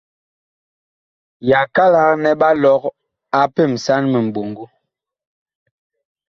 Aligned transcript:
Yakalak 1.49 2.11
nɛ 2.21 2.31
ɓa 2.39 2.49
lɔg 2.61 2.81
a 3.39 3.41
pemsan 3.55 4.03
miɓɔŋgo. 4.11 4.65